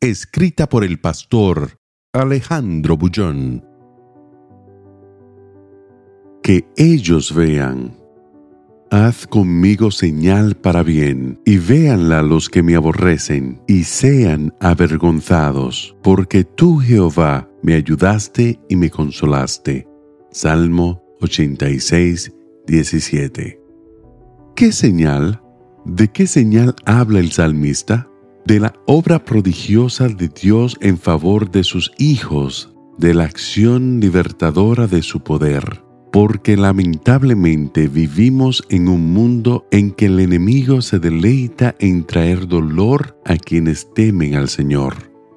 [0.00, 1.80] escrita por el pastor
[2.12, 3.64] Alejandro Bullón.
[6.42, 7.96] Que ellos vean.
[8.90, 16.44] Haz conmigo señal para bien, y véanla los que me aborrecen, y sean avergonzados, porque
[16.44, 19.86] tú, Jehová, me ayudaste y me consolaste.
[20.30, 22.32] Salmo 86,
[22.66, 23.60] 17.
[24.56, 25.42] ¿Qué señal?
[25.84, 28.07] ¿De qué señal habla el salmista?
[28.48, 34.86] De la obra prodigiosa de Dios en favor de sus hijos, de la acción libertadora
[34.86, 41.74] de su poder, porque lamentablemente vivimos en un mundo en que el enemigo se deleita
[41.78, 44.94] en traer dolor a quienes temen al Señor.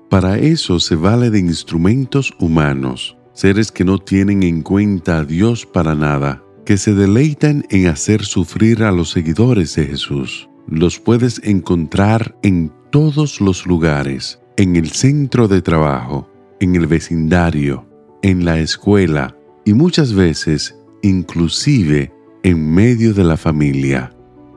[0.09, 5.65] Para eso se vale de instrumentos humanos, seres que no tienen en cuenta a Dios
[5.65, 10.47] para nada, que se deleitan en hacer sufrir a los seguidores de Jesús.
[10.67, 17.85] Los puedes encontrar en todos los lugares, en el centro de trabajo, en el vecindario,
[18.21, 22.11] en la escuela y muchas veces inclusive
[22.43, 24.13] en medio de la familia.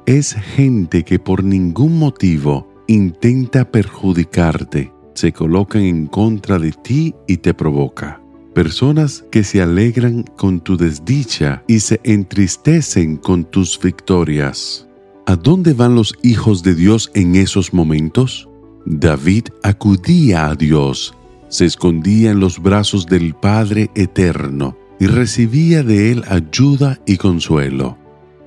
[0.07, 7.39] Es gente que por ningún motivo intenta perjudicarte, se colocan en contra de ti y
[7.39, 8.21] te provoca.
[8.55, 14.84] Personas que se alegran con tu desdicha y se entristecen con tus victorias.
[15.27, 18.47] ¿A dónde van los hijos de Dios en esos momentos?
[18.85, 21.15] David acudía a Dios,
[21.49, 27.97] se escondía en los brazos del Padre Eterno y recibía de él ayuda y consuelo.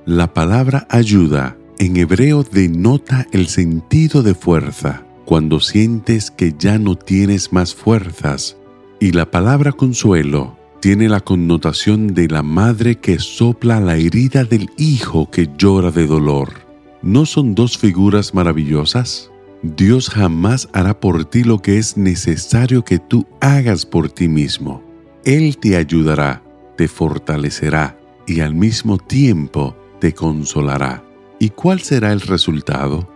[0.06, 6.94] La palabra ayuda en hebreo denota el sentido de fuerza, cuando sientes que ya no
[6.94, 8.56] tienes más fuerzas,
[9.00, 14.70] y la palabra consuelo tiene la connotación de la madre que sopla la herida del
[14.76, 16.67] hijo que llora de dolor.
[17.02, 19.30] ¿No son dos figuras maravillosas?
[19.62, 24.82] Dios jamás hará por ti lo que es necesario que tú hagas por ti mismo.
[25.24, 26.42] Él te ayudará,
[26.76, 31.04] te fortalecerá y al mismo tiempo te consolará.
[31.38, 33.08] ¿Y cuál será el resultado?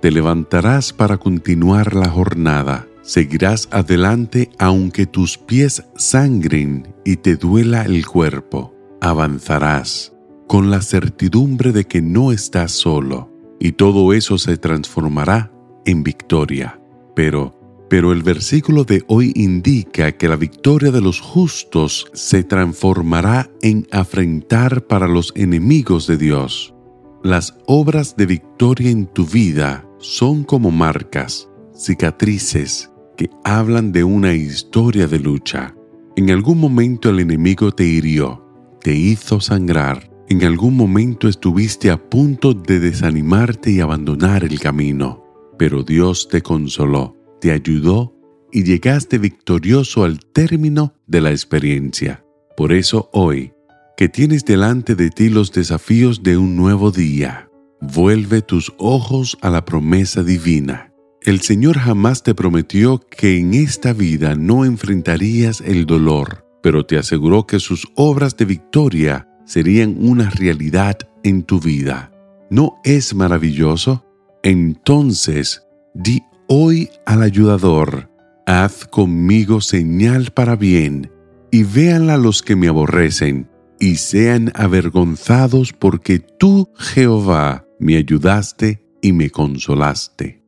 [0.00, 7.82] Te levantarás para continuar la jornada, seguirás adelante aunque tus pies sangren y te duela
[7.82, 10.17] el cuerpo, avanzarás
[10.48, 15.52] con la certidumbre de que no estás solo, y todo eso se transformará
[15.84, 16.80] en victoria.
[17.14, 23.50] Pero, pero el versículo de hoy indica que la victoria de los justos se transformará
[23.60, 26.74] en afrentar para los enemigos de Dios.
[27.22, 34.32] Las obras de victoria en tu vida son como marcas, cicatrices, que hablan de una
[34.32, 35.74] historia de lucha.
[36.16, 38.44] En algún momento el enemigo te hirió,
[38.80, 45.24] te hizo sangrar, en algún momento estuviste a punto de desanimarte y abandonar el camino,
[45.58, 48.14] pero Dios te consoló, te ayudó
[48.52, 52.24] y llegaste victorioso al término de la experiencia.
[52.56, 53.52] Por eso hoy,
[53.96, 57.48] que tienes delante de ti los desafíos de un nuevo día,
[57.80, 60.92] vuelve tus ojos a la promesa divina.
[61.22, 66.98] El Señor jamás te prometió que en esta vida no enfrentarías el dolor, pero te
[66.98, 72.12] aseguró que sus obras de victoria serían una realidad en tu vida.
[72.50, 74.04] ¿No es maravilloso?
[74.42, 75.62] Entonces,
[75.94, 78.10] di hoy al ayudador,
[78.46, 81.10] haz conmigo señal para bien,
[81.50, 83.48] y véanla los que me aborrecen,
[83.80, 90.42] y sean avergonzados porque tú, Jehová, me ayudaste y me consolaste.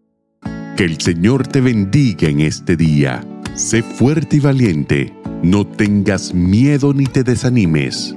[0.76, 3.24] Que el Señor te bendiga en este día.
[3.54, 8.16] Sé fuerte y valiente, no tengas miedo ni te desanimes